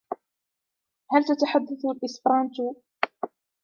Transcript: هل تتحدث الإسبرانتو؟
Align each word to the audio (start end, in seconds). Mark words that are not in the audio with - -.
هل 1.13 1.23
تتحدث 1.23 1.85
الإسبرانتو؟ 1.85 2.73